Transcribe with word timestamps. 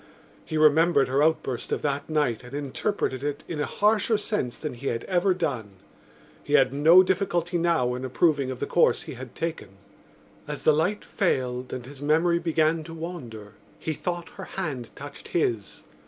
He 0.43 0.57
remembered 0.57 1.07
her 1.09 1.21
outburst 1.21 1.71
of 1.71 1.83
that 1.83 2.09
night 2.09 2.41
and 2.43 2.55
interpreted 2.55 3.23
it 3.23 3.43
in 3.47 3.59
a 3.59 3.67
harsher 3.67 4.17
sense 4.17 4.57
than 4.57 4.73
he 4.73 4.87
had 4.87 5.03
ever 5.03 5.35
done. 5.35 5.73
He 6.43 6.53
had 6.53 6.73
no 6.73 7.03
difficulty 7.03 7.59
now 7.59 7.93
in 7.93 8.03
approving 8.03 8.49
of 8.49 8.59
the 8.59 8.65
course 8.65 9.03
he 9.03 9.13
had 9.13 9.35
taken. 9.35 9.77
As 10.47 10.63
the 10.63 10.73
light 10.73 11.05
failed 11.05 11.71
and 11.71 11.85
his 11.85 12.01
memory 12.01 12.39
began 12.39 12.83
to 12.85 12.95
wander 12.95 13.53
he 13.77 13.93
thought 13.93 14.29
her 14.29 14.45
hand 14.57 14.89
touched 14.95 15.27
his. 15.27 15.83